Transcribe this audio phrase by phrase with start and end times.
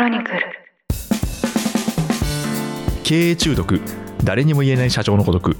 [0.00, 0.40] ロニクル。
[3.04, 3.82] 経営中毒。
[4.24, 5.56] 誰にも言えない社長の孤独。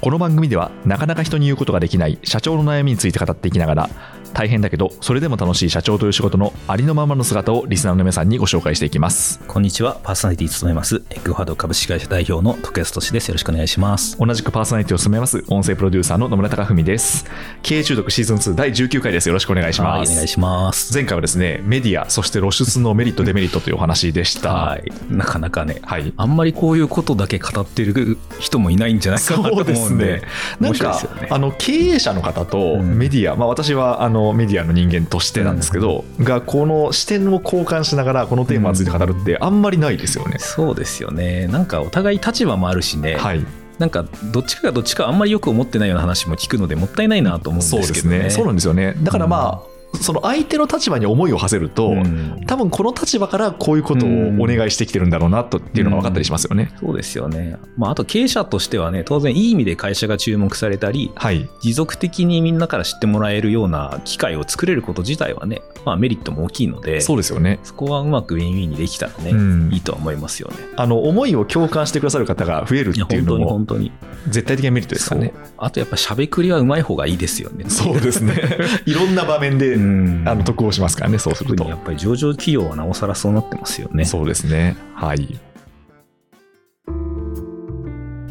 [0.00, 3.90] この番組ではなかなか人に言うことができない社長の悩みについて語っていきながら
[4.38, 13.28] 大変だけどそれでも楽しい社長という仕事のありのままの姿をリスナーの皆さんにご紹介していきますこんにちは、パーソナリティ務めます、エッグファード株式会社代表の徳安俊です。
[13.28, 14.16] よろしくお願いします。
[14.16, 17.24] 同じくパーソナリティを務めます音声プロデューサーの野村貴文です
[17.62, 20.94] 経営中毒シーズン2第19回ですよろしくお願いしますはい、お願いします。
[20.94, 30.22] 前回はですねメディアそして露出のメリットデメリットというお話でしたはい、なかなかね、はいあんまりこういうことだけ語ってる人もいないんじゃないかなと思そうですうんで、ね。
[30.60, 31.26] なんか、ですよね。
[31.28, 40.38] あの経営者の方とうんメディア、まあ、私はあのメディアの人間としてなんですけど、がこの視点を交換しながらこのテーマについて語るってあんまりないですよね。
[40.38, 41.46] そうですよね。
[41.48, 43.44] なんかお互い立場もあるしね、はい、
[43.78, 47.88] なんかどっちかがどっちかあんまりよく思ってないような話も聞くのでもったいないなと思うんでけどね。
[47.88, 48.30] ですすね。
[48.30, 48.94] そうなんですよね。
[49.02, 54.08] だからまあ、その相手の立場に思いを馳せると、うん多分この立場からこういうことを
[54.40, 56.72] お願いしてきてるんだろうなとっていうのが分かったりしますよね。
[56.80, 57.58] そうですよね。
[57.76, 61.48] まあ、あと経営者としてはね、当然いい意味で会社が注目されたり、はい。
[61.60, 67.58] 持続的にみんなから知ってもらえるような機会を作れること自体はね、まあ、メリットも大きいので、そうですよね。
[67.62, 70.56] そこはうまくウィンウィンにできたらね、うんいいとは思いますよね。
[70.76, 73.92] あの、思いを共感してくださる方が増えるっていうのも本当に。
[74.28, 75.34] 絶対的なメリットですからね。
[75.58, 77.66] あとやっぱしゃべくりはうまい方がいいですよね。
[77.68, 78.34] そうですね。
[78.86, 79.77] いろんな場面で、うん。
[80.26, 81.76] あの得をしますからね、そうするとや。
[81.76, 84.04] っぱり上場企業はなおさらそうなってますよね。
[84.04, 84.76] そうですね。
[84.94, 85.38] はい。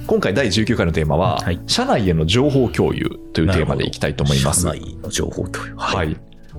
[0.05, 4.61] 今回第19回のテーマは、はい社内への情報共有というテーマでいきたいと思います。
[4.61, 5.75] 社内の情報共有。
[5.75, 6.13] ははい。
[6.13, 6.17] い。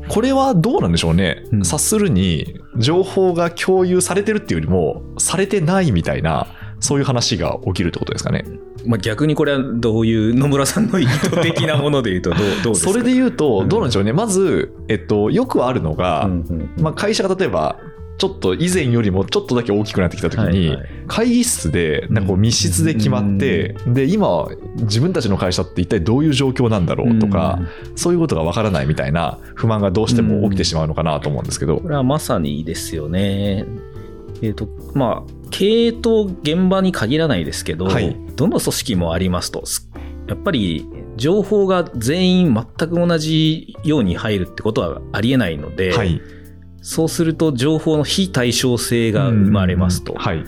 [0.09, 1.43] これはどうなんでしょうね？
[1.51, 6.47] うん察するに、情報が共有されてるっていうよりも、されてないみたいな、
[6.81, 8.45] そういう話が起きるってことですかね。
[8.87, 12.91] まあ、逆にこれはどういう野村さんの意図的なもので言うとどうどうですか？
[12.93, 13.69] それで言うと、うん。
[13.69, 14.13] どうなんでしょうね。
[14.13, 17.77] まず、えっと、よくあるのが、うんうんまあ、会社が例えば、
[18.19, 20.77] ちょっと以前よりもちょっとだけ大きくなってきたときに、
[21.07, 27.61] 会議室でなんかこう密室で決まって、で今自分たちの会社って一体どういう状況なんだろうとか、
[27.95, 33.67] そういうことがわからないみたいな不満がどうしても起きてしまうのかなと思うんですけど、これはまさにですよね。
[34.43, 38.17] えっ、と、まあ、経営と現場に限らないですけど、はい。
[38.37, 39.91] どの組織もありますと、す
[40.29, 40.87] やっぱり
[41.17, 46.21] 情報が全員全く同じように入るってことはありえないので、はい、
[46.83, 50.15] そうすると情報の非対称性が生まれますと。
[50.15, 50.45] はい、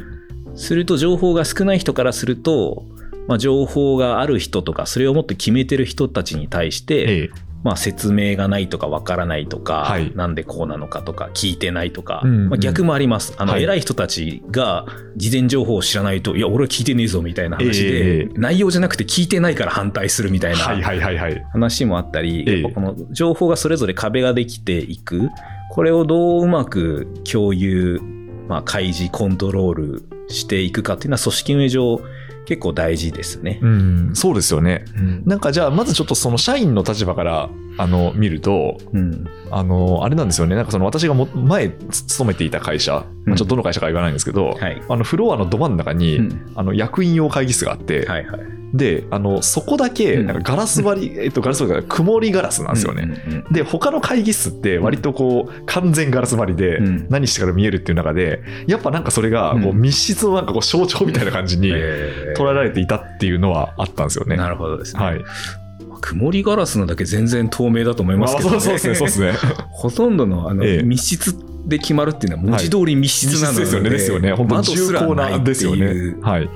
[0.54, 2.84] すると情報が少ない人からすると、
[3.26, 10.12] まあ、情報がある人とか、それをもっと決めてる人たちに対して、ええまあ、説明がないとかわからないとか、はい。
[10.14, 12.48] なんでこうなのかとか聞いてないとか、うんうん。
[12.48, 13.34] まあ、逆もあります。
[13.36, 13.62] あの、はい。
[13.62, 21.44] 偉い人たちが事前情報を知らないと、いや、俺は聞いてねえぞみたいな話えで、え内容じゃなくて聞いてないから反対するみたいはい、なはい、はい、はい。
[21.52, 22.62] 話もあったり、ええ。
[22.62, 25.28] やっぱこの情報がそれぞれ壁ができていく、
[25.70, 28.00] これをどううまく共有、
[28.48, 32.00] まあ、開示、コントロールしていくかっていうのは組織運営上
[32.46, 33.60] 結構大事ですね。
[33.62, 34.84] うん、そうですよね。
[35.24, 39.26] なんかじゃあ、まずちょっとその社員の立場からあの見ると、うん。
[39.50, 40.54] あの、あれなんですよね。
[40.54, 44.82] なんかその私がも前勤めていた会社、まあちょっとどの会社か言わないんですけど、はい。
[44.88, 48.40] あのフロアのど真ん中に、うんあの役員用会議室があって、はいはい。
[48.74, 53.02] で、あの、そこだけ、うんなんかガラス張り、えっと、ガラス張りが曇りガラスなんですよね。
[53.02, 64.36] うんうんうんで、他の会議室って割とこう、完全ガラス張りでうん、何してから見えるっていう中で、やっぱなんかそれが、こう、うん密室のなんかこう、象徴みたいな感じにえー捉えられていたっていうのはあったんですよね。
[64.36, 65.02] なるほどですね。
[65.02, 65.24] はい。
[66.00, 69.32] まあ曇りガラスのだけ全然透明だと思いますけど、ねまあそうですね、そうですね。
[69.70, 74.32] ほとんどのあの、ええ密室で決まるっていうのは文字通り密室なので、密室ですよね、ですよね。
[74.32, 76.22] 本当に重厚ないってなですよいうね。
[76.22, 76.48] はい。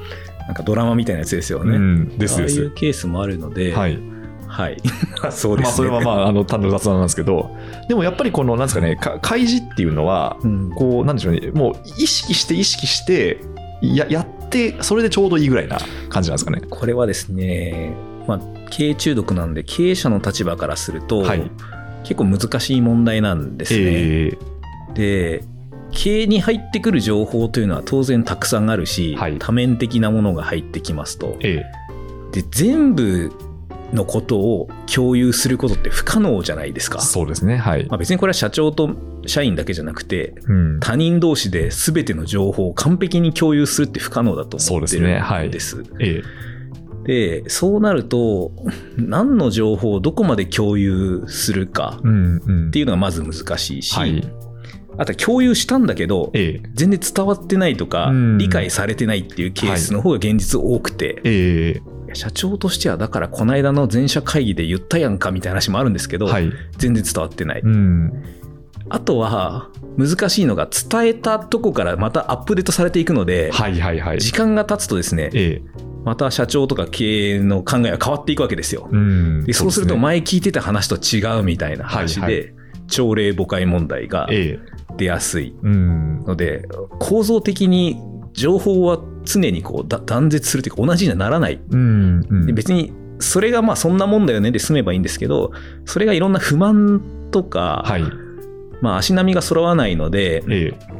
[0.46, 1.76] なんかドラマみたいなやつですよね。
[1.76, 2.74] うん、ですですああいう。
[2.74, 3.98] ケースもあるので、はい。
[4.46, 4.76] はい。
[5.30, 5.66] そうですね。
[5.66, 7.50] まあ、それはまあ、あの、単なる雑談なんですけど、
[7.88, 13.38] でもやっぱりこの、なんですかね、か開示っていうのは、うんこう、なんでしょうね、もう意識して意識して、
[13.82, 15.78] ややって、それでちょうどいいぐらいな
[16.08, 16.60] 感じなんですかね。
[16.70, 17.92] これはですね、
[18.26, 18.40] まあ、
[18.70, 21.50] 経営中毒なんで、経営者の立場からすると、はい
[22.04, 23.80] 結構難しい問題なんですね。
[23.82, 24.38] え
[24.92, 25.44] で、
[25.90, 31.64] 経営に入ってくる情報というのは当然たくさんあるし、はい多面的なものが入ってきますとー、え
[32.32, 33.32] で、全部
[33.92, 37.02] のことを共有することって不可能じゃないですかー。
[37.02, 37.86] そうですね、はい。
[37.86, 38.90] まあ、別にこれは社長と
[39.26, 40.80] 社員だけじゃなくて、うん。
[40.80, 45.84] 他人同士で全ての情報を完璧に共有するって不可能だとそうです思ってるねはいんです。
[46.00, 46.22] え
[47.04, 48.52] で、そうなると、
[48.96, 51.98] 何の情報をどこまで共有するか。
[51.98, 54.22] っていうのがまず難しいし、はい。
[54.96, 61.80] あとは共有したんだけど、ええ全然伝わってないとか、うん理解されてないっていうケースの方が現実多くて、え
[62.12, 66.52] 社長としてはだからこの間の全社会議で言ったやんかみたいな話もあるんですけど、えはい。
[66.78, 67.60] 全然伝わってない。
[67.60, 68.12] うん。
[68.88, 74.20] あとは難しいのが伝えたとこからまたアップデートされていくので、はいはいはい。
[74.20, 75.84] 時間が経つとですね、ええ。
[76.04, 78.88] また社長とか経営の考えが変わっていくわけですよ。
[78.90, 79.44] うん。
[79.44, 82.50] でそうするとね前聞いてた話と違うみたいな話で、はいは
[82.86, 84.74] 朝礼誤解問題がええ。
[84.96, 86.20] 出やすいうん。
[86.20, 86.68] ので、
[87.00, 87.96] 構造的に
[88.32, 91.60] 情報は常にこうだ断絶するというか同じにはならない。
[91.70, 92.26] うん。
[92.28, 95.52] うんで別にそれがまあそんなもんだよねで済めばいいんですけど、
[95.86, 98.02] それがいろんな不満とか、はい。
[98.80, 100.94] まあ足並みが揃わないので、ええ。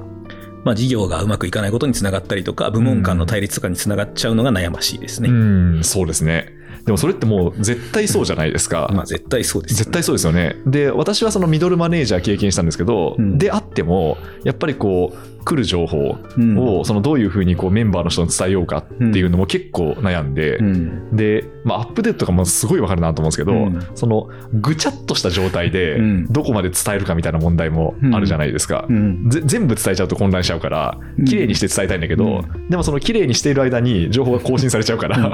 [0.65, 5.29] まあ事業がうまくいかないことにつながったりとか、部門間の対立とかにつながっちゃうのが悩ましいですね。
[5.29, 6.53] うん、そうですね。
[6.85, 8.91] でもそれってもう絶対そうじゃないですか。
[8.93, 10.57] まあ絶対そうですよね、絶対そうですよね。
[10.67, 16.59] で、私はそのミドルマネージャー経験したんですけど、うんであっても、やっぱりこう、来る情報うん。
[16.59, 21.17] を、そのどういうふうにこうメンバーの人に伝えようかっていうのも結構悩んで、うん。
[21.17, 23.87] で、まあ、アップデートとかもすごいわかるなと思うんですけど、うん。
[23.95, 26.27] そのぐちゃっとした状態でうん。
[26.33, 28.87] どこまで伝えるかみたいな問題もあるじゃないですか。
[28.89, 31.25] 全部伝えちゃうと混乱しちゃうからうん。
[31.25, 35.31] 綺麗にして伝えたいんだけど、うでもその綺麗にしている間に情報が更新されちゃうから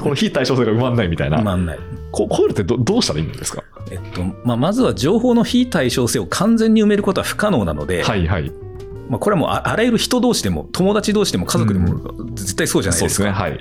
[0.00, 1.78] この非対称性が埋まんないみたいな、まんない。
[2.12, 3.62] ここういうのってどどうしたらいいんですか？
[3.90, 8.52] えっと、まあ、まずは情報の非対称性を完全に埋めることは不可能なので、はいはい
[9.10, 13.08] まあ、これはもうああらゆる人同士でも、友達同士でも家族でも絶対そうじゃないそうでか。
[13.08, 13.30] ですすね。
[13.30, 13.58] はい。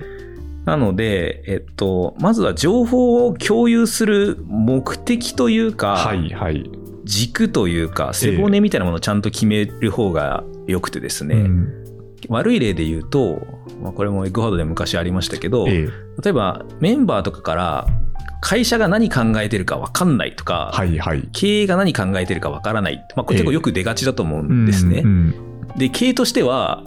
[0.66, 6.69] なので、えっと、まずは情報を共有する目的というか、はいはい、
[7.04, 11.74] 軸というか、背骨みたいなものをちゃんと決める方が良くてですね、うん。
[12.28, 13.42] 悪い例で言うと、
[13.81, 15.90] まあ、これもエッグハードで昔ありましたけど、ええ。
[16.22, 17.88] 例えばメンバーとかから
[18.42, 21.27] 会社が何考えてるか分かんないとか、はいはい。
[21.33, 25.01] 経営が何考えてるか分からない、まあ、これ結構よく出がちだと思うんですね。
[25.04, 26.83] うんで経営としては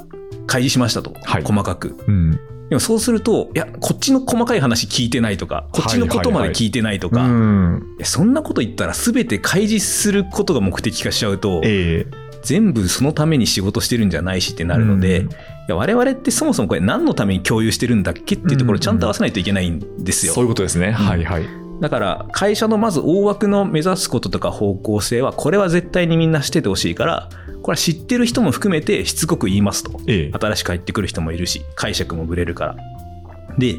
[0.47, 1.43] 開示しましたと、はい。
[1.45, 1.97] 細かく。
[2.07, 2.33] うん。
[2.69, 7.95] でもそうすると、いや、こっちの細かい話聞いてないとか、こっちのことまで聞いてないとか、うん。
[7.99, 12.07] いやそんなこと言ったら全て開示することが目的化しちゃうと、え
[12.43, 15.27] 全部そのために仕事してるんじゃないしってなるので、うん。
[15.27, 15.31] い
[15.69, 20.33] や我々ってそもそもこれ何のために共有してるんだっけっていうところをちゃんと合わせないといけないんですよ。
[20.33, 21.47] えそういうことですね、はいはい。
[21.81, 27.29] だから会社のまず大枠の目指すこととか方向性はこれは絶対にみんなしててほしいから
[27.63, 30.01] これは知ってる人も含めてしつこく言いますと。
[30.07, 30.39] ええ。
[30.39, 32.77] 新しく入ってくる人もいるし解釈もぶれるから。
[33.59, 33.77] で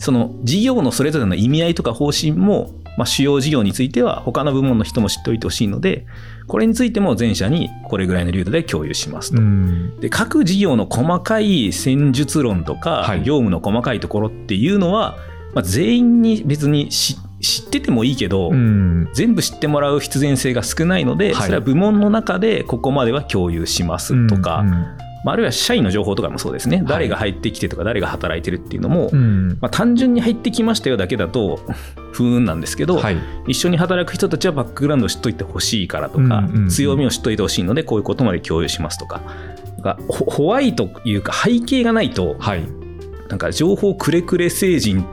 [0.00, 6.06] その事業のそれぞれの意味合いとか方針も、まあ、主要事業については他の部門の人も知っておいてほしいので
[6.46, 10.00] これについても全社にこれぐらいの流度で共有しますと、うん。
[10.00, 13.18] で各事業の細かい戦術論とか、はい。
[13.18, 15.18] 業務の細かいところっていうのは、
[15.54, 19.08] まあ、全員に別に知知っててもいいけど、うん。
[19.12, 21.46] 全部知ってもらう必然性が少ないので、はい。
[21.46, 29.58] それは部門の中でここまでは共有しますとか、うんまあ、あるいは社員の情報とかもそうですね、誰が入ってきてとか誰が働いてるっていうのも、うん。
[29.60, 31.60] まあ、単純に入ってきましたよだけだと
[32.12, 33.16] 不運なんですけど、はい。
[33.46, 36.68] 一緒に働く人たちはバックグラウンドを知っといてほしいからとか、うんうんうん。
[36.68, 39.20] 強みを知っといてほしいのでこういうことまで共有しますとか。
[39.82, 42.62] かホホワイトというか背景がないとはい。
[43.28, 45.04] なんか情報くれくれ成人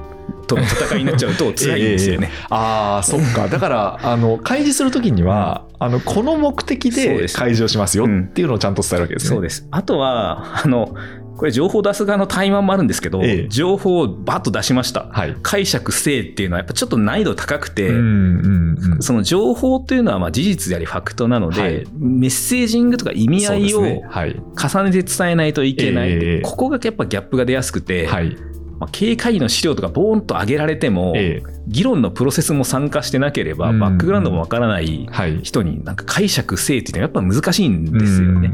[0.47, 2.31] との戦いになっちゃうと 辛いんですよね。
[2.50, 9.29] ああそっかだからあの開示するときにはあのこの目的で開示をしますようんっていうのをちゃんと伝えるわけですね。
[9.29, 9.68] そうです。
[9.71, 10.95] あとは、あの、
[11.38, 15.07] これ情報出す側の怠慢もあるんですけど、ええ情報をバッと出しました。
[15.12, 15.35] はい。
[15.44, 28.35] 解釈せいっていうのはやっぱちょっと難易度高くて、うんうんうんその情報というのはまあ事実でありファクトなので、はいメッセージングとか意味合いを重ねて伝えないといけない、ええここがやっぱギャップが出やすくて、はい。
[28.80, 35.07] まあ、経営会議の資料とかボーンと上げられても、え議論のプロセスも参加してなければ、うんバックグラウンドもわからない。
[35.44, 38.52] 人になんか解釈せいっていうのはやっぱ難しいんですよね。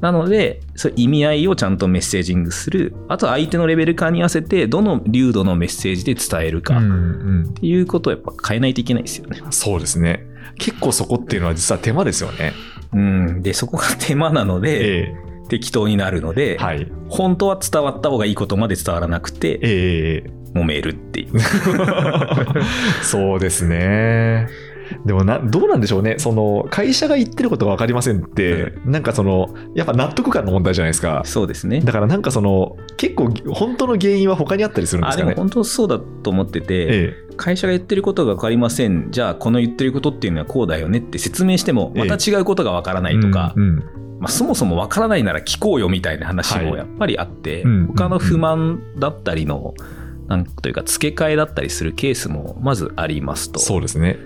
[0.00, 2.94] なので、そう意味合いをちゃんとメッセージングする。
[3.08, 6.78] あと相手のレベル感に合わせて、どの流度のメッセージで伝えるか。
[6.78, 9.40] っていうことをやっぱ変えないといけないですよね。
[9.50, 10.26] そうですね。
[10.58, 12.52] 結構そこっていうのは実は手間ですよね。
[12.92, 13.42] うん。
[13.42, 15.14] で、そこが手間なので、え
[15.48, 16.90] 適当になるので、えはい。
[17.08, 21.40] 本当は伝わった方がいいことまで伝わらなくて、ええ揉めるっていう。
[23.02, 24.48] そうですね。
[25.04, 26.14] でもな、どうなんでしょうね。
[26.18, 31.22] その、会社が言ってることが分かりませんって、なんかその、やっぱ納得感の問題じゃないですか。
[31.24, 31.80] そうですね。
[31.80, 35.34] だからなんかその、結構、本当の原因は他にあったりするんですかね。
[35.36, 39.08] 本当そうだと思ってて、え会社が言ってることが分かりません。
[39.10, 49.74] じゃあ、この言ってることっていうのはこうだよねって説明しても、また違うことが分からなえいとか、うんうんまあ、そもそもわからないなら聞こうよみたいな話はいもやっぱりあって、うん他の不満だったりの、
[50.26, 53.58] なんというか付け替えだったりするケースもまずありますと。
[53.58, 54.18] そうですね。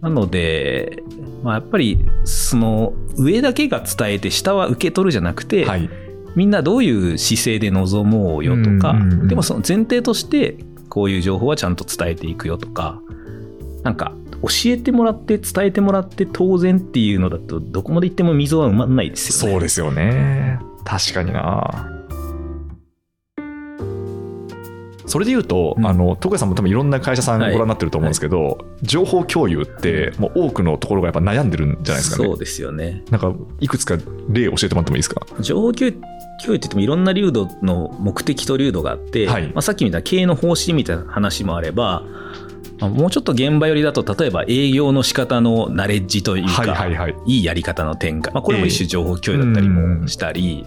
[0.00, 1.02] なので、
[1.42, 5.88] まあ、やっぱりその上だけが伝えて下は受け取るじゃなくて、はい。
[6.36, 10.56] みんなどういう姿勢で臨もうよとか、でもその前提として
[10.88, 13.00] こういう情報はちゃんと伝えていくよとか、
[13.82, 19.52] なんか教えてもらって伝えてもらって当然っていうのだとどこまで行っても溝は埋まんないですよね。
[19.52, 20.60] そうですよね。
[20.84, 21.94] 確かにな。
[25.06, 32.28] それで言うと、うんあの徳谷さんも多分いろんな会社さんごはい覧になってると思うんですけど、情報共有ってもう多くのところがやっぱ悩んでるんじゃないですかね。
[32.28, 33.02] そうですよね。
[33.10, 33.96] なんかいくつか
[34.28, 35.22] 例教えてもらってもいいですか？
[35.40, 36.02] 情報共有共
[36.52, 42.06] 有って言ってもいろんな流度の目的と流度があって、はいまあ、さっきみたいな経営の方針みたいな話もあれば、ま
[42.44, 42.47] あ
[42.80, 47.16] もうちょっと現場寄りだと例えば営業の仕方のナレッジというか、はいはいはい。
[47.26, 50.64] いいやり方の転換、まあ、これも一種情報共有だったりもしたり、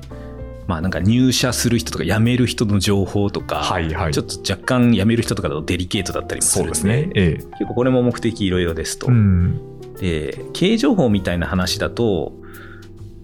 [0.67, 4.13] まあなんか入社する人とか辞める人の情報とか、はいはい。
[4.13, 7.09] ちょっと若干辞める人とかだとデリケートだったりもすそうるんでですね。
[7.15, 7.43] ええ。
[7.59, 9.07] 結構これも目的いろいろですと。
[9.07, 9.59] うん。
[9.99, 12.33] で経営情報みたいな話だと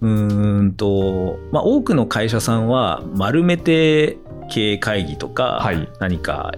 [0.01, 4.17] うーんと、まあ、多くの会社さんは丸めて
[4.47, 6.53] 経営会議とか、はい何か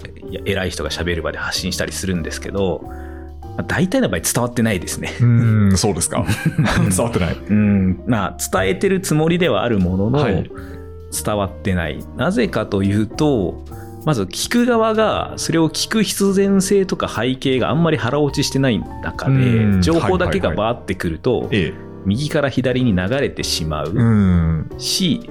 [0.46, 5.12] 偉い人が喋る場で発信したりするんですけど、まあ、大体の場合伝わってないですね。
[5.22, 6.26] うん、そうですか。
[6.90, 7.34] 伝わってない。
[7.36, 10.50] うんまあ、伝えてるつもりではあるものの、はい
[11.12, 12.06] 伝わってない。
[12.18, 13.64] なぜかというと、
[14.06, 21.90] まず聞く側がそれを聞く必然性とか背景があんまり腹落ちしてない中うんで情報だけがバーってくるとええ。
[22.06, 23.92] 右から左に流れてしまう。
[23.92, 25.30] うんし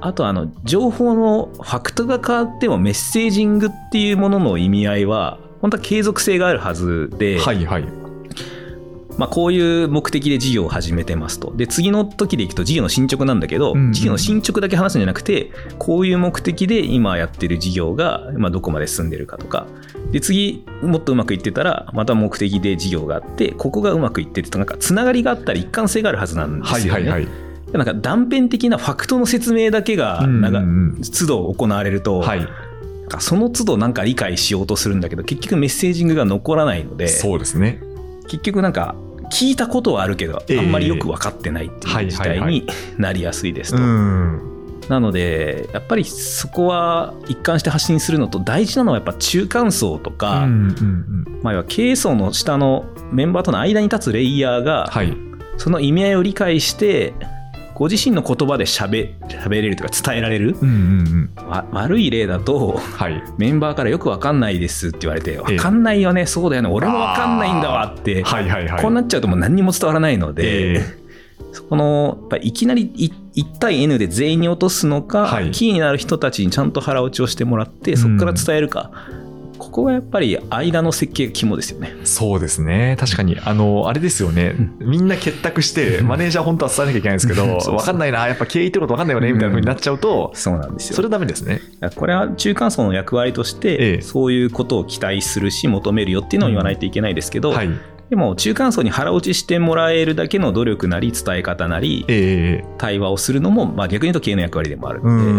[0.00, 7.84] あとあの情報のファクトが変わってもメッセージングっていうものの意味合いは本当は継続性があるはずで、はいはい。
[9.18, 11.54] まあ、こういう目的で事業を始めてますと。
[11.54, 19.66] で、次の時でいくと事業の進捗なんだけど、うんうん事業の進捗だけ話すんじゃなくて、こういう目的で今やってる事業が、まあ、どこまで進んでるかとか、
[20.10, 26.90] で、次、もっとうまくいってたら、また目的で事業があって、ここがうまくいってると、なんか、つながりがあったり一貫性があるはずなんですよね。
[26.90, 27.49] はいはいはい。
[27.78, 32.46] なんか、断片的なファクトの説明だけが、うんなんか、うん都度行われると、はい。
[33.18, 37.80] その都度なんか理解しようとするんだけど、結局メッセージングが残らないので、そうですね。
[38.28, 38.94] 結局なんか
[39.32, 42.66] 聞いたことはあるけど、ええあんまりよく分かってないっていう事態に
[42.98, 43.78] なりやすいですと。
[43.78, 44.40] うん。
[44.88, 50.46] なのでやっぱりそこは一貫して発信するのと大事なのはやっぱ中間層とうか。
[51.42, 55.16] まあ、要は経営層の下のメンバーとの間に立つレイヤーが、はい。
[55.56, 57.12] その意味合いを理解して
[57.80, 60.72] ご自身の言葉で喋喋れるというか伝えられる、うんう
[61.02, 61.48] んうん。
[61.48, 63.22] わ悪い例だとはい。
[63.38, 66.68] メンバーからよく分かんないですって言われて分かんないよね、そうだよね。
[66.68, 68.82] 俺も分かんないんだわってはいはいはい。
[68.82, 70.84] こうなっちゃうともう何にも伝わらないので、え
[71.52, 75.50] そこのいきなりい1対 N で全員に落とすのか、はい。
[75.50, 78.90] キーになる人たちにちゃんと腹落ちをしてもらってそこから伝えるか、
[79.60, 81.94] ここがやっぱり間の設計が肝ですよね。
[82.04, 82.96] そうですね。
[82.98, 83.38] 確かに。
[83.44, 84.54] あの、あれですよね。
[84.80, 91.60] みんな結託して、マネージャー本当は伝えなきゃいけないんですけど、 わかんないな、やっぱ経営ってことわかんないよね、みたいな風になっちゃうと、そうなんですよそれダメですね。
[91.94, 97.70] これは中間層の役割として、ええそういうことを期待するし求めるよっていうのを言わないといけないですけど、はい。
[98.08, 105.30] でも中間層に腹落ちしてもらえるだけの努力なり伝え方なりええ対話をするのも、まあ、逆に言うと経営の役割でもあるうので。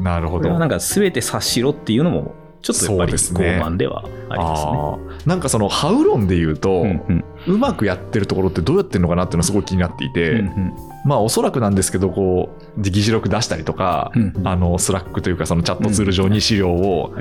[0.00, 0.40] ん、なるほど。
[0.40, 4.70] これはなんか全て察しろっていうのもちょっとやっぱり傲慢ではありますね。
[4.72, 5.28] あー。
[5.28, 7.24] なんかその How 論で言うと、うんうん。
[7.46, 10.74] うまくやってるところってどうやってるのかなっていうのはすごい気になっていて、うんうん
[11.04, 14.32] まあおそらくなんですけどこう議事録出したりとか、うん。
[14.36, 17.12] うんあの Slack というかそのチャットツール上に資料を。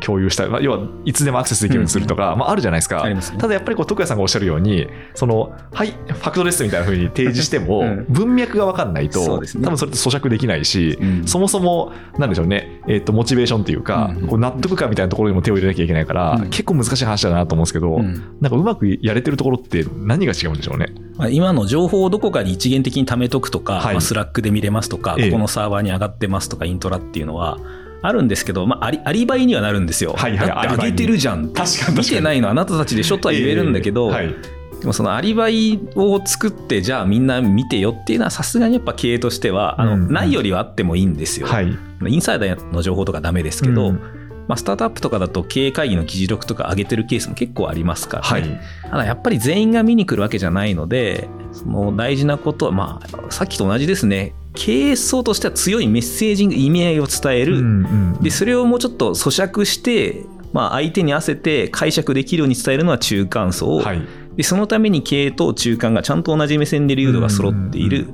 [0.00, 3.02] 共有したり、まあ、要はいつでもアクセスできるようにするとか、まあ、あるじゃないですか。
[3.22, 3.38] すね。
[3.38, 8.06] ただやっぱりこう徳谷さんがおっしゃるようにそのはいファクトですみたいな風に提示しても、 うん。
[8.08, 9.46] 文脈が分かんないと、多分
[9.78, 11.26] それって咀嚼できないし、うん。
[11.26, 14.28] そもそもなんでしょうね、えっとモチベーションというか、うんうん。
[14.28, 16.50] こう納得感みたいなところにも手を入れなきゃいけないから、うん。
[16.50, 18.22] 結構難しい話だなと思うんですけど、うん。
[18.40, 20.86] なんかうまくやれてるところって何が違うんでしょうね？
[21.16, 23.94] まあ、今の情報をどこかに一元的に貯めとくとか、はい。
[23.94, 25.30] まあ、スラックで見れますとか、ええ。
[25.30, 27.58] ここのサーバーに上がってますとか、イントラっていうのは
[28.02, 30.12] あるんですけど、まあ、アリアリバイにはなるんですよ。
[30.12, 31.48] はいはいだって上げてるじゃん。
[31.52, 34.14] 確かに見てないのあなたたちでしょとは言えるんだけど、ええ。
[34.14, 34.34] はい
[34.80, 40.12] でもそのアリバイを作って、じゃあみんな見てよっていうのは、さすがにやっぱ経営としては、あの、うん。
[40.12, 41.46] ないよりはあってもいいんですよ。
[41.46, 41.78] はい。
[42.06, 44.00] インサイダーの情報とかダメですけど、うん
[44.48, 48.42] まあ、スタートアップとかだと経営会議の議事録とか上げてるケースも結構ありますから、はい。
[48.42, 54.34] ねただやっぱり全員が見に来るわけじゃないのでその大事なことはまあさっきと同じですね。
[54.54, 57.84] 経営層としては強いメッセージング意味合いを伝える、うん
[58.14, 60.24] うんでそれをもうちょっと咀嚼して、
[60.54, 64.00] まあ、相手に合わせて解釈できるように伝えるのは中間層、はい。
[64.36, 68.08] でそのために経営と中間がちゃんと同じ目線で流度が揃っている、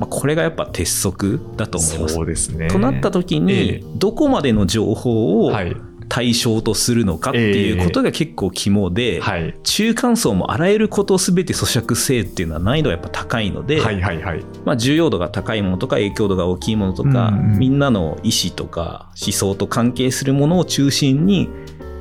[0.00, 2.14] まあ、これがやっぱ鉄則だと思います。
[2.14, 2.68] そうですね。
[2.68, 3.40] となった時ええ。
[3.40, 5.76] にどこまでの情報をはい。
[6.12, 9.56] 対象とするのかっていうことが結構肝で、はい。
[9.62, 14.44] 中間層もあらゆることを全て咀嚼せえっていうのは難易度がやっぱ高いので、はいはいはい。
[14.64, 17.78] まあ、重要度が高いものとか影響度が大きいものとか、うんうんみん。
[17.78, 21.48] なの意思とか思想と関係するものを中心に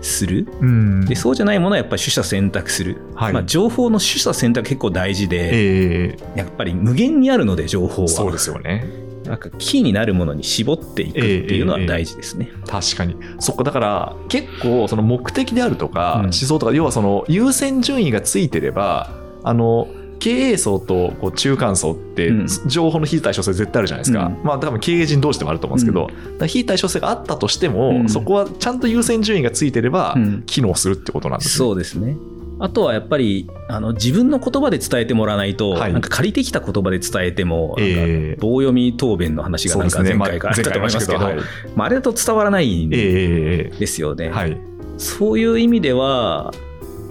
[0.01, 0.47] する。
[0.61, 2.97] うんで、そうじゃないものはやっぱり取捨選択する。
[3.15, 8.07] はいまあ、情報の取捨選択結構大事で、ええやっぱり無限にあるので、情報は。
[8.07, 8.85] そうですよね。
[9.25, 12.49] なんかキーになるものに絞っていくっていうのは大事ですね。
[12.65, 13.15] 確かに。
[13.39, 19.11] そっか、だから結構その目的であるとか、うん思想とか、要はその優先順位がついてれば、
[19.43, 19.87] あの、
[20.19, 24.25] 経営層とこう中間層ってうん情報の非対称性絶対あるじゃないですか。
[24.25, 31.57] うんまあ多分経営陣同士でもあると思うんですけど、だから非対称性があったとしても、うんそこはちゃんと優先順位がついてればうん機能するってことなんですね。
[31.57, 32.15] そうですね。
[32.61, 41.47] あとはやっぱりあの自分の言葉で伝えてもらわないと、はいなんか借りてきた言葉で伝えても、ええ棒読み答弁の話がなんか前まあ回からあったと思いますけど、前回ありま
[41.77, 44.25] まあ、あれだと伝わらないんですよね。
[44.25, 44.57] えはい。
[44.97, 46.51] そういう意味では、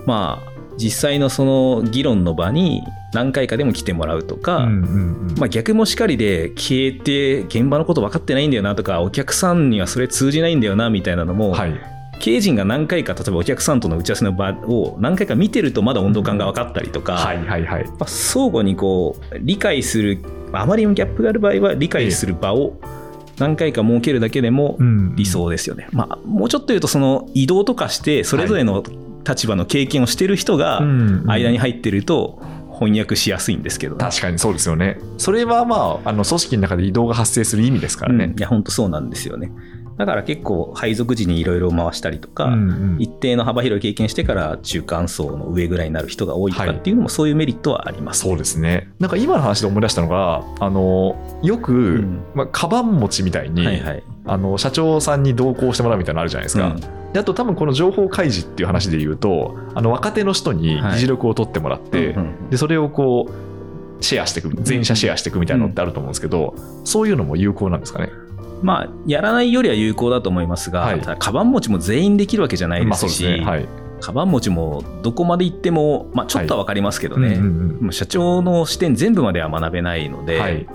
[0.04, 11.80] まあ、実際のその議論の場に何回かでも来てもらうとか、うんうんうんまあ、逆もしかりで消えて現場のこと分かってないんだよなとかお客さんにはそれ通じないんだよなみたいなのも、はい。
[12.20, 17.84] 経営陣が何回か例えばお客さんとの打ち合わせの場を何回か見てるとまだ温度感が分かったりとか、はいはいはい。
[17.86, 20.18] まあ、相互にこう理解する
[20.52, 22.80] あまりにもギャップがある場合は理解する場を
[23.38, 25.88] 何回か設けるだけでもうん理想ですよね。
[25.92, 28.82] まあ、もうちょっと言うとその移動とかしてそれぞれの
[29.28, 32.42] 立場の経験をしてる人がうんうん間に入ってると
[32.78, 34.98] 翻訳しやすいんですけど、確かにそうですよね。
[35.16, 38.38] それはまあ、あの組織の中で移動が発生する意味ですからねうん。
[38.38, 39.50] いや本当そうなんですよね。
[39.98, 48.20] だから結構配属時にいろいろ回したりとか、うんうん一定の幅広い経験してから中間層の上ぐらいになる人が多いとかっていうのもそういうメリットはあります。
[48.20, 48.90] そうですね。
[48.98, 54.02] なんか今の話で思い出したのが、あの、よく、んまあ、カバン持ちみたいに、はいはい。
[54.26, 56.66] あの、社長さんに同行してもらうみたいなのあるじゃないですか。
[56.68, 68.10] うんであと多分この情報開示っていう話で言うと、あの、若手の人にはい議事録を取ってもらって、うんうんで、それをこう、シェアしていく、全社シェアしていくみたいなのってあると思うんですけど、そういうのも有効なんですかね？
[68.62, 73.44] まあ、やらないよりは有効だと思いますが、はいただカバン持ちも全員できるわけじゃないですし、ですね。
[73.44, 73.68] はい。
[74.00, 80.66] カバン持ちもどこまで行っても、まあ、ちょっとは分かりますけどね、うんうんもう社長の視点全部までは学べないので、うんはい。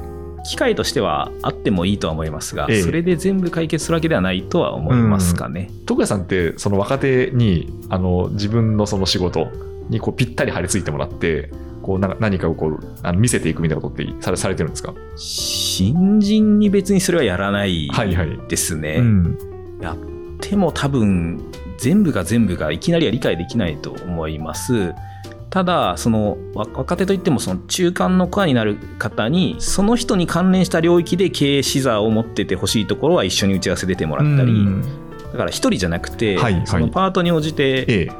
[0.45, 5.69] 機会としてはあってもいいとは思いますが、ええそれで全部解決するわけではないとは思いますかね。
[5.85, 9.47] 徳谷さんってその若手にあの自分のその仕事
[9.89, 11.49] にこうぴったり張り付いてもらって
[11.81, 14.93] こうな何かをこうあの見せていくみたいなことってされされてるんですか？
[15.15, 18.39] 新人に別にそれはやらないはいはい。
[18.49, 18.95] ですね。
[18.99, 19.37] うん、
[19.81, 19.97] やっ
[20.39, 21.41] ても多分
[21.77, 24.93] 全部が全部がいきなりは理解できないと思います。
[25.53, 34.83] ただそのわ若手といってもその中間のコアになる方にその人に関連した領域で経営視座を持っててほしいところは一緒に打ち合わせ出てもらったり、うん
[35.31, 38.11] だから一人じゃなくて、はいはいそのパートに応じて、ええ、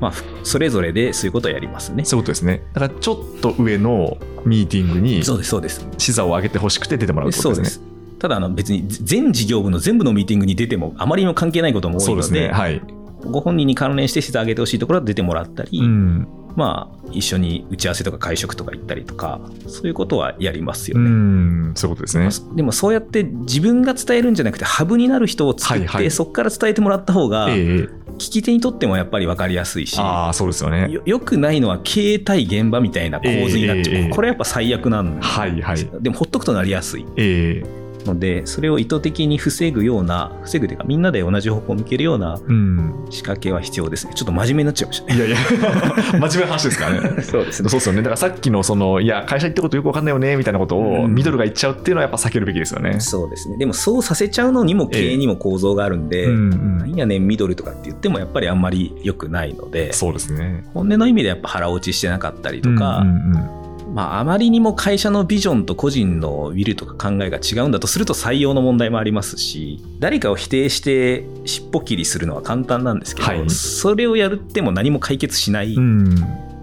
[0.00, 2.04] まあ、ふそれぞれでそういうことをやりますね。
[2.04, 2.64] そういうことですね。
[2.72, 7.84] だからちょっと上のミーティングにそうですそうです視座を上げてほしくて出てもらうってこそうでとですね。
[7.84, 8.18] す。
[8.18, 12.52] ただあの別に全事業部の全部のミーティングに出てもあまりにも関係ないことも多いのでね。
[12.52, 12.82] はい。
[13.24, 16.28] ご本人に関連して視座上げてほしいところは出てもらったり、うん。
[16.58, 21.08] まあ、一緒に打ち合わせとか会食とか行ったりとか、そういうことはやりますようね。
[21.08, 21.72] ん。
[21.76, 22.56] そういうことですね。
[22.56, 28.18] でもそうやって自分が伝えるんじゃなくてハブになる人を作って、はいはいそこから伝えてもらった方がええ聞ええ。
[28.18, 30.88] き手にとってもやっぱり分かりやすいしああ、そうですよね。
[30.90, 35.88] よよくないのは経営対現場みたいな構図になっちゃう、ええええこれやっぱ最悪なんではいはい。
[36.00, 37.77] でもほっとくとなりやすいええ
[38.08, 43.06] のでそれを意図的に防ぐような防ぐというかみんなで同じ方向を向けるようなうん。
[43.10, 45.36] 仕掛けは必要ですねちょっと真面目になっちゃいましたねいやいや、
[46.12, 47.22] 真面目な話ですからね。
[47.22, 47.98] そうですそうですよね。
[47.98, 53.00] だからさっきの、その、いや、会社行ってことよくわかんないよね、みたいなことを、うんミドルが言っちゃうっていうのはやっぱ避けるべきですよね。
[53.00, 60.64] そうですねでもそうさせちゃうのにも経営にも構造があるんで、うんうんなんやねんミドルとかって言ってもやっぱりあんまり良くないのでそうですね。
[60.74, 63.67] 本音の意味でやっぱ腹落ちしてなかったりとか、うんうんうん
[63.98, 76.14] まあ、あまりにも会社のビジョンと個人のウィルとか考えが違うんだとすると採用の問題もありますし誰かを否定して尻尾切りするのは簡単なんですけど、はいそれをやるっても何も解決しないうん、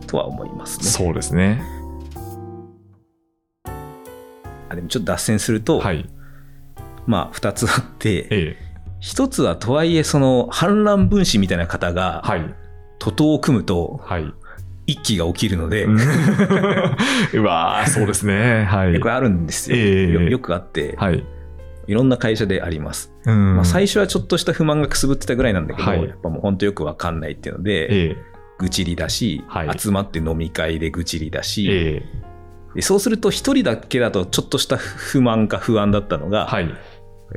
[0.08, 0.86] とは思いますね。
[0.86, 1.62] そうですね。
[4.70, 6.10] あでもちょっと脱線すると、はい。
[7.06, 8.58] まあ2つあってええ。
[9.02, 12.56] 一つはとはいえその反乱分子みたいな方がはい。
[12.98, 14.34] 徒党を組むとはい。
[14.88, 15.98] 一揆が起きるので、うん
[17.34, 18.66] うわーそうですね。
[18.66, 19.00] はい。
[19.00, 21.24] これあるんですよ、ええよよくあって、はい。
[21.88, 23.14] いろんな会社であります。
[23.26, 28.18] うんまあ、最初はちょっとした不満がくすぶってたぐらいなんだけど、はいやっぱもう本当よくわかんないっていうので、ええ。
[28.58, 32.76] 愚痴りだし、はい集まって飲み会で愚痴りだし、ええ。
[32.76, 36.70] でそうすると一人だけだとちょっとした不満か不安だったのが、はい。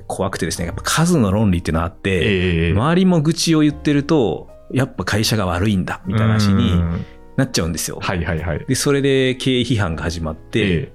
[0.07, 2.73] 怖くてですね、やっぱ数の論理っていうのがあって、ええ。
[2.73, 7.05] 周りも愚痴を言ってると、やっぱ会社が悪いんだみたいな話にうん
[7.39, 7.99] なっちゃうんですよ。
[8.03, 8.65] はいはいはい。
[8.67, 10.93] で、それで経営批判が始まって、え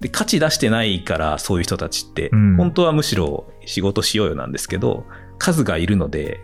[0.00, 5.04] で価値出してないからそういう人たちって、うん本当はむしろ仕事しようよなんですけど
[5.36, 6.40] 数がいるので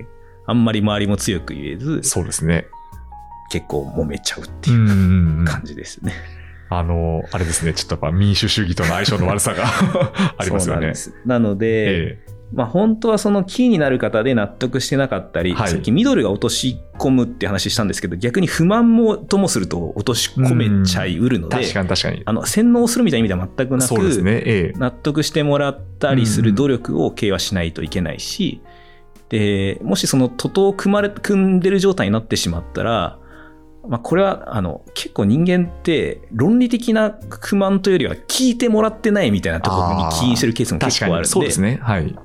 [0.46, 2.66] あんまり周りも強く言えず、そうですね。
[3.50, 5.44] 結構揉めちゃうってういう。
[5.44, 6.12] 感じですね。
[6.68, 9.64] あの、あれですね、ちょっとやっぱ民主主義との相性の悪さが
[10.36, 10.92] ありますよね
[11.24, 11.66] なので、
[12.14, 12.18] え
[12.52, 22.22] まあ、本当はそのキーになる方で納得してなかったり、はいさっきミドルが落とし込むって話したんですけど、逆に不満もともすると落とし込めちゃいうるので、え確かに確かに。
[22.24, 24.42] あの洗脳するみたいな意味では全くなく、ね。
[24.44, 28.60] ええ納得してもらったりする努力を経営はしないといけないし、
[29.28, 33.18] でもしその徒党を組まれ組んでる状態になってしまったら、
[33.88, 41.00] まあ、これはあの結構人間って論理的な不満というよりは聞いてもらってないみたいなところに起因してるケースも結。
[41.00, 41.78] 構あるんでそうですね。
[41.82, 42.16] はい。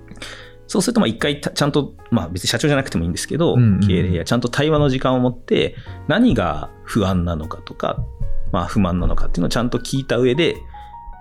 [0.72, 5.76] そうするとまあ一回たちゃんと、まあ別に社長じゃなくてもいいんですけど、うんうん経営やちゃんと対話の時間を持って
[6.08, 7.98] 何が不安なのかとか、
[8.54, 10.56] まあ不満なのかっていうのをちゃんと聞いた上で、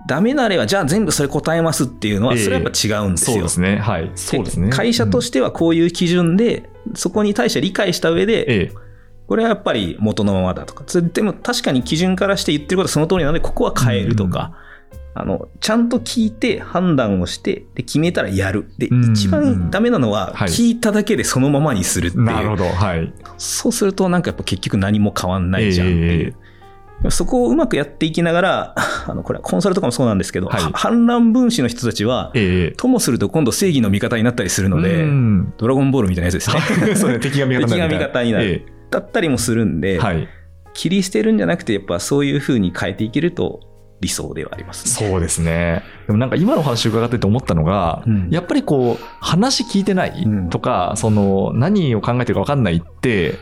[0.07, 3.33] ダメなればじゃあ全部それ答えますっていうのは、ええそれはやっぱ違うんですよ。
[3.33, 3.75] そうですね。
[3.75, 4.09] はい。
[4.15, 4.67] そうですね。
[4.67, 8.91] で会社とししてはこういう基準で、そこに対して理解した上で、ええ
[9.27, 14.57] これはやっぱり元のままだとか、でも確かに基準からして言ってることはその通りなので、ここは変えるとか、
[15.13, 18.71] あの、ちゃんと聞いて判断をして、で、決めたらやる。
[18.77, 22.23] で、うん一番ダメなのは、はい聞いただけでそのままにするっていう。
[22.23, 22.65] なるほど。
[22.65, 23.13] はい。
[23.37, 26.35] そうすると、なんかやっぱ結局何も変わんないじゃんっていう。
[27.01, 28.75] でもそこをうまくやっていきながら、
[29.07, 36.95] あの、これはコンサルとかもそうなんですけど、はいは反乱分子の人たちは、ええともすると今度正義の味方になったりするので、うんドラゴンボールみたいなやつですね。
[36.95, 37.19] そうね。
[37.19, 37.93] 敵が味方になる。
[37.93, 40.27] 敵が味方になるえだったりもするんで、えはい。
[40.73, 43.59] 切り捨てるんじゃなくて、やっぱそういう風に変えていけると
[44.01, 45.09] 理想ではありますね。
[45.09, 45.83] そうですね。
[46.07, 53.37] でもなんか今の話伺ってて思ったのが、うんやっぱりこう、話聞いてないうんとか、その、何を考えてるか分かんないって、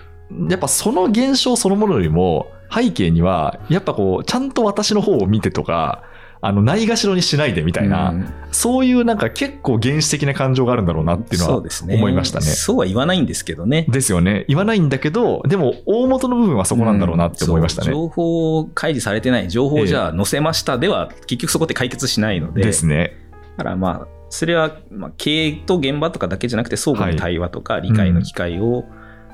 [0.49, 6.03] やっぱその現象そのものよりも、背景には、やっぱこう、ちゃんと私の方を見てとか、
[6.41, 11.63] あの、ないがしろにしないでみたいな、うんそういうなんか結構原始的な感情があるんだろうなっていうのは。
[11.87, 12.45] 思いましたね。
[12.45, 13.85] そうは言わないんですけどね。
[13.87, 14.45] ですよね。
[14.47, 17.89] 言わないんだけど、でも大元の部分はそこなんだろうなって思いましたね。
[17.89, 23.13] うん情報を開示されてない情報をじゃあ載せましたでは、結局そこって解決しないので、ですね。
[23.57, 28.85] だからまあ、それは、まあ、経営と現場とかだけじゃなくて、相互の対話とか理解の機会を、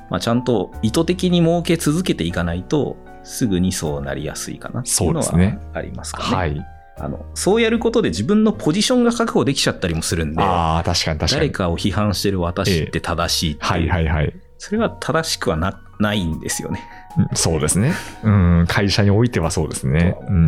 [0.09, 6.35] まあ、ちゃんと意図的に設け続けていかないと、すぐにそうなりやすいかなっていうのはありますかね。
[6.35, 6.74] はい。
[6.97, 11.39] あのそうやることで自分のポジションが確保できちゃったりもするんで、ああ、確かに確かに。
[11.41, 14.33] 誰かを批判してる私って正しいっていう、はいはいはい。
[14.57, 16.81] それは正しくはなないんですよね。
[17.17, 17.93] うんそうですね。
[18.23, 20.17] うん、会社においてはそうですね。
[20.29, 20.47] うん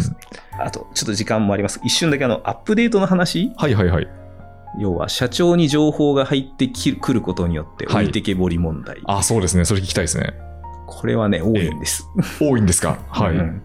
[0.60, 1.79] あと、ちょっと時間もあります。
[1.83, 4.07] 一瞬だけあの、アップデートの話はいはいはい。
[4.79, 8.99] 要は、社長に情報が入ってきくることによって、はい置いてけぼり問題。
[9.05, 9.65] あそうですね。
[9.65, 10.33] それ聞きたいですね。
[10.88, 12.07] これはね、多いんです。
[12.41, 12.97] 多いんですか？
[13.10, 13.36] はい。
[13.36, 13.62] うん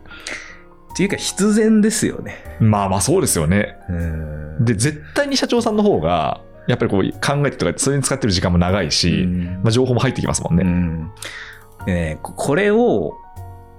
[0.92, 2.36] っていうか、必然ですよね。
[2.60, 3.76] まあまあそうですよね。
[3.88, 9.26] うんで、絶対に社長さんの方が、やっぱりこう考えてとか、それに使ってる時間も長いし、
[9.62, 10.64] まあ、情報も入ってきますもんうね。
[10.64, 11.10] ん
[11.86, 13.14] でね、ここれを、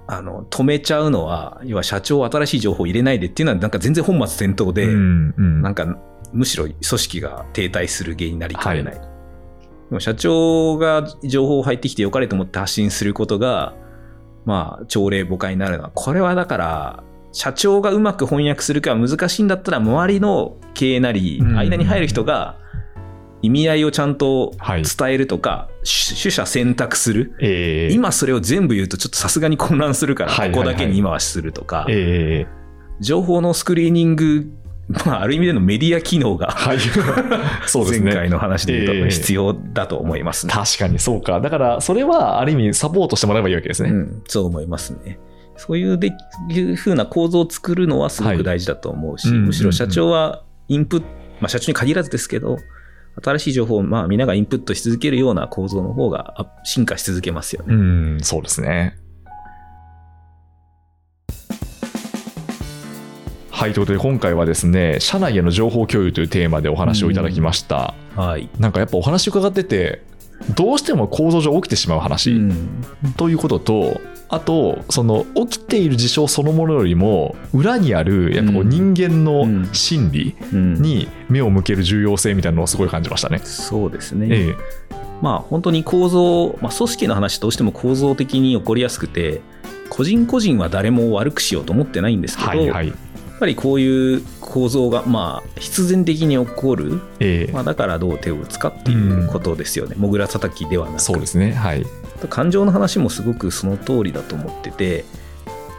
[0.06, 5.96] あの、止めちゃうのは、要は社長新しい情報を入れないでっていうのは、なんか全然本末転倒で、うんうんなんか、
[6.32, 8.94] むしろ組織が停滞する原因になりかねない。
[8.94, 9.00] で
[9.90, 13.74] も社長が情報入ってきて良かれと思って発信することが、
[14.44, 21.56] まあ、朝礼誤解になるのは、これはだから、社長がうまく翻訳するかは難しいんだったら、周りの経営なり、うん。
[21.56, 22.56] 間に入る人が、
[23.42, 24.82] 意味合いをちゃんとはい。
[24.82, 27.34] 伝えるとか、取取捨選択する。
[27.40, 32.46] えー、今それを全部言うとちょっとさすがに混乱するから、ここだけに今はするとか、え。
[33.00, 34.46] 情報のスクリーニング、
[34.88, 36.78] まあ、ある意味でのメディア機能が、ー、はい。
[37.66, 38.06] そうですね。
[38.06, 40.52] 前回の話で言うええと必要だと思いますね。
[40.52, 41.40] 確かにそうか。
[41.40, 43.90] だから、それはある意味サポートしてもらえばいいわけですね。
[43.90, 45.18] うん、そう思いますね。
[45.56, 46.12] そういうで
[46.50, 51.06] いう風な構造を作るのはすごく大事だと思うし、むしろ社長はインプット、
[51.40, 52.58] まあ、社長に限らずですけど、
[53.22, 57.74] 新しい情報をまあみんながインプットし続けるような構造の方があ進化し続けますよね。
[57.74, 57.78] う
[58.16, 58.98] ん、そうですね。
[63.54, 67.94] はい、ということで今回はですね、社内への情報共有というテーマでお話をいただきました。
[68.16, 68.50] はい。
[68.58, 70.02] なんかやっぱお話伺ってて、
[70.56, 72.84] どうしても構造上起きてしまう話、うん
[73.16, 83.38] ということと、あと、その起きている事象そのものよりも、裏にあるやっぱこううん人間うのん心理うんに目を向ける重要性みたいなのをすごい感じましたね。
[83.44, 84.26] そうですね。
[84.30, 84.54] ええ
[85.22, 89.42] まあ本当に構造、まあ、組織の話どうしても構造的に起こりやすくて、
[89.90, 92.92] 個人個人は誰も悪くしようと思ってないんですけど、はいはい。
[93.44, 99.96] やっぱりこういう構造がまあ必然的に起こる、ええまあ、だからどう手を打つかっていうことですよね。
[99.96, 101.52] もぐら叩きではなくそうですね。
[101.52, 101.84] はい。
[102.30, 105.04] 感情の話もすごくその通りだと思ってて、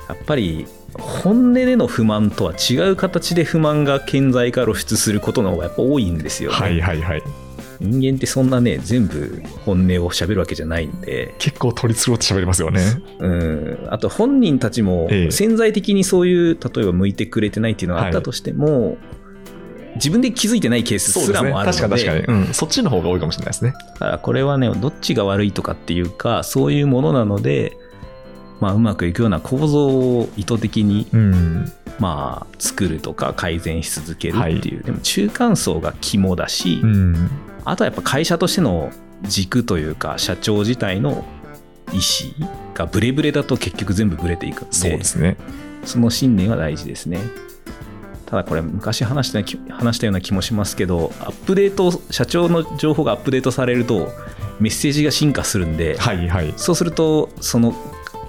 [0.07, 6.57] やっぱり本音での不満とは違う形で不満が顕在化露出することの方がやっぱ多いんですよね。
[6.57, 7.23] はいはいはい。
[7.79, 12.81] 人間ってそんなね、全部本音を喋るわけじゃないんで、結構取り繕って喋りますよね。
[13.19, 18.97] うん、あと本人たちもええ潜在的にそういう、例えば向いてくれてないっていうのがあったとしても、
[19.95, 22.53] 自分で気づいてないケースすらもある確かので、に確かに、うん。
[22.53, 23.73] そっちの方が多いかもしれないですね。
[23.93, 27.77] だからこれはね、どっちが悪いとかっていうか、そういうものなので、
[28.59, 31.71] まあ、うまくいくような構造を意図的に、うん。
[31.99, 37.29] まあ、作るとか改善し続けるっていう、でも中間層が肝だし、うん。
[37.65, 38.91] あとはやっぱ会社としての
[39.23, 41.25] 軸というか、社長自体の
[41.91, 45.37] 意思がブレブレだと結局全部ブレていくので、そうですね。
[45.83, 47.19] その信念は大事ですね。
[48.25, 54.11] ただこれ昔話したき話したような気もしますけど、アップデート、社長の情報がアップデートされると、
[54.59, 56.53] メッセージが進化するんで、はいはい。
[56.57, 57.75] そうすると、その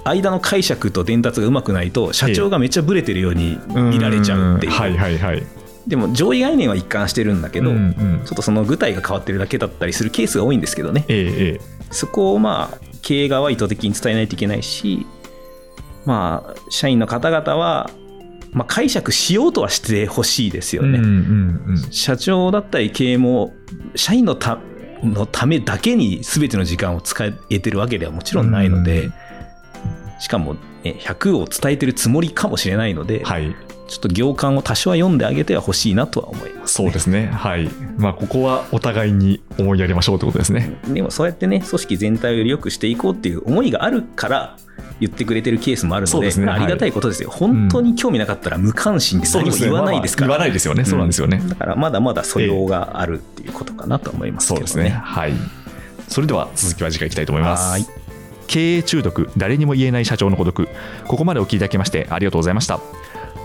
[0.04, 4.72] 間の解釈と伝達がうまくないと、社長がめっちゃブレてるように見られちゃうっていう。
[5.86, 11.04] でも上位概念は一貫してるんだけど、うんうんちょっとその具体が変わってるだけだったりするケースが多いんですけどね。
[11.08, 11.60] ええええ。
[11.90, 15.06] そこをまあ、経営側は意図的に伝えないといけないし、
[16.04, 17.90] まあ、社員の方々は、
[18.52, 20.98] まあ、解釈しようとはしてほしいですよね。
[20.98, 21.78] うんうんうん。
[21.92, 23.54] 社長だったり経営も、
[23.94, 24.58] 社員のた
[25.04, 29.14] のためだけに全ての時間を使えてるわけではもちろんないので、うん
[30.18, 33.54] しかも、ね、100を伝えてるつもりかもしれないので、はい。
[33.88, 37.26] ちょっと行間を多少は読んであげてはほしいなとは思います、そうですね。
[37.26, 37.70] はい。
[37.98, 40.76] まあ、ここはお互いに思いやりましょうということですね。
[40.88, 44.56] でもそうやってね、組織全体をより良くしていこうっていう思いがあるから、
[44.98, 47.30] 言ってくれてるケースもあるので、そうですねまあありがたいことですよ。
[47.30, 50.28] 本当に興味なかったら無関心で何も言わないですから。
[50.28, 50.84] まあまあ言わないですよね。
[50.84, 51.42] そうなんですよね。
[51.46, 54.90] だからまだまだ素養があるっていうことかなと思いますけどそうですね。
[54.90, 55.34] はい。
[56.08, 57.80] それでは続きは次回いきたいと思います。
[57.80, 57.86] は
[58.46, 60.68] 経営中毒、誰にも言えない社長の孤独。
[61.06, 62.80] ここまでお聞きいただきましてありがとうございました。